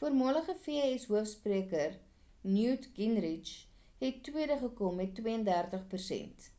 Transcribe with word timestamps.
voormalige 0.00 0.54
vs 0.66 1.06
hoofspreker 1.08 1.96
newt 2.40 2.88
gingrich 3.00 3.50
het 4.06 4.22
tweede 4.28 4.56
gekom 4.62 4.94
met 5.02 5.14
32 5.14 5.86
persent 5.86 6.50